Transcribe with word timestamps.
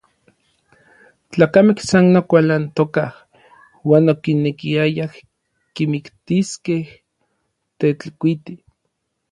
Tlakamej 1.31 1.79
san 1.89 2.05
okualantokaj 2.21 3.13
uan 3.89 4.05
okinekiayaj 4.13 5.09
kimiktiskej 5.75 6.83
Tetlikuiti. 7.79 8.53